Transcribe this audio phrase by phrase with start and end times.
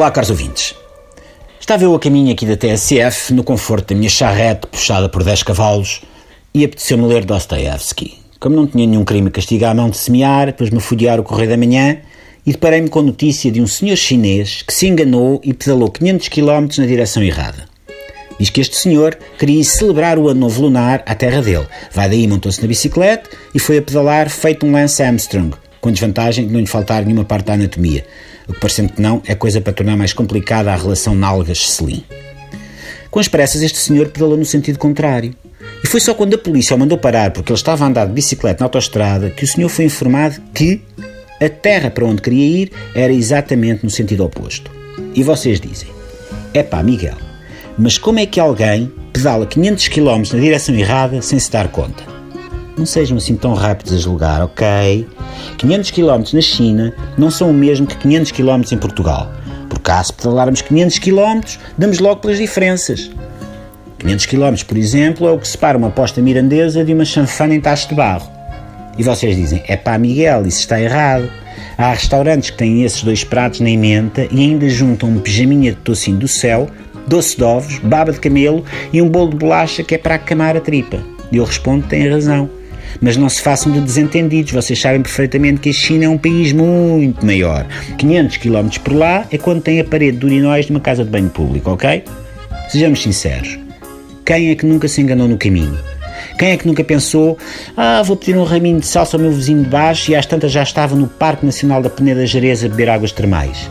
[0.00, 0.74] Olá, caros ouvintes.
[1.60, 5.42] Estava eu a caminho aqui da TSF, no conforto da minha charrete puxada por 10
[5.42, 6.00] cavalos,
[6.54, 8.14] e apeteceu-me ler Dostoevsky.
[8.40, 11.22] Como não tinha nenhum crime a castigar à mão de semear, depois me folhear o
[11.22, 11.98] Correio da Manhã
[12.46, 16.28] e deparei-me com a notícia de um senhor chinês que se enganou e pedalou 500
[16.28, 17.68] km na direção errada.
[18.38, 21.66] Diz que este senhor queria celebrar o ano novo lunar à terra dele.
[21.92, 26.46] Vai daí, montou-se na bicicleta e foi a pedalar feito um Lance Armstrong, com desvantagem
[26.46, 28.02] de não lhe faltar nenhuma parte da anatomia.
[28.50, 32.02] O que parecendo que não é coisa para tornar mais complicada a relação nalgas-selim.
[33.08, 35.32] Com as pressas, este senhor pedalou no sentido contrário.
[35.84, 38.12] E foi só quando a polícia o mandou parar porque ele estava a andar de
[38.12, 40.82] bicicleta na autoestrada que o senhor foi informado que
[41.40, 44.68] a terra para onde queria ir era exatamente no sentido oposto.
[45.14, 45.88] E vocês dizem:
[46.52, 47.16] é pá, Miguel,
[47.78, 52.19] mas como é que alguém pedala 500 km na direção errada sem se dar conta?
[52.80, 55.06] Não sejam assim tão rápidos a julgar, ok?
[55.58, 59.30] 500 km na China não são o mesmo que 500 km em Portugal.
[59.68, 61.40] Por caso pedalarmos 500 km,
[61.76, 63.10] damos logo pelas diferenças.
[63.98, 67.60] 500 km, por exemplo, é o que separa uma posta mirandesa de uma chanfana em
[67.60, 68.30] tacho de barro.
[68.96, 71.30] E vocês dizem, é pá, Miguel, isso está errado.
[71.76, 75.78] Há restaurantes que têm esses dois pratos na emenda e ainda juntam um pijaminha de
[75.80, 76.66] tocinho do céu
[77.06, 80.56] doce de ovos, baba de camelo e um bolo de bolacha que é para acamar
[80.56, 80.98] a tripa.
[81.30, 82.59] E eu respondo: têm razão.
[83.00, 86.52] Mas não se façam de desentendidos, vocês sabem perfeitamente que a China é um país
[86.52, 87.66] muito maior.
[87.98, 91.10] 500 km por lá é quando tem a parede de urinóis de uma casa de
[91.10, 92.04] banho público, ok?
[92.68, 93.58] Sejamos sinceros.
[94.24, 95.78] Quem é que nunca se enganou no caminho?
[96.38, 97.36] Quem é que nunca pensou,
[97.76, 100.52] ah, vou pedir um raminho de salsa ao meu vizinho de baixo e às tantas
[100.52, 103.70] já estava no Parque Nacional da Peneda Jerez a beber águas termais?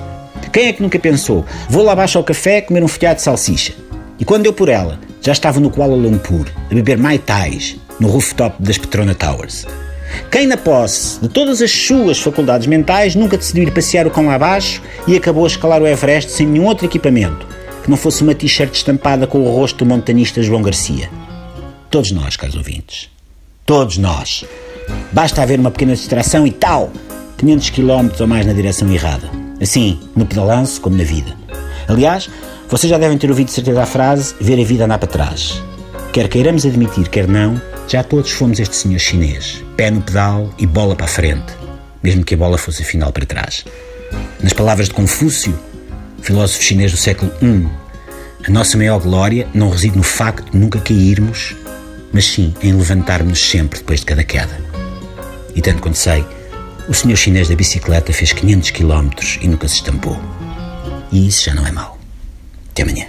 [0.52, 3.73] Quem é que nunca pensou, vou lá abaixo ao café comer um folhado de salsicha?
[4.20, 8.08] E quando deu por ela, já estava no Kuala Lumpur, a beber Mai Tais, no
[8.08, 9.66] rooftop das Petrona Towers.
[10.31, 14.25] Quem, na posse de todas as suas faculdades mentais, nunca decidiu ir passear o cão
[14.25, 17.45] lá abaixo e acabou a escalar o Everest sem nenhum outro equipamento,
[17.83, 21.09] que não fosse uma t-shirt estampada com o rosto do montanista João Garcia?
[21.90, 23.09] Todos nós, caros ouvintes.
[23.66, 24.45] Todos nós.
[25.12, 26.91] Basta haver uma pequena distração e tal,
[27.38, 29.29] 500 km ou mais na direção errada.
[29.62, 31.35] Assim, no pedalanço como na vida.
[31.88, 32.29] Aliás,
[32.69, 35.62] vocês já devem ter ouvido de certeza a frase ver a vida andar para trás.
[36.13, 39.63] Quer queiramos admitir, quer não, já todos fomos este senhor chinês.
[39.75, 41.51] Pé no pedal e bola para a frente.
[42.03, 43.66] Mesmo que a bola fosse afinal para trás.
[44.44, 45.57] Nas palavras de Confúcio,
[46.22, 47.67] filósofo chinês do século I,
[48.47, 51.55] a nossa maior glória não reside no facto de nunca cairmos,
[52.13, 54.56] mas sim em levantarmos sempre depois de cada queda.
[55.56, 56.23] E tanto quanto sei,
[56.88, 59.09] o senhor chinês da bicicleta fez 500 km
[59.41, 60.19] e nunca se estampou.
[61.11, 61.97] E isso já não é mau.
[62.69, 63.07] Até amanhã.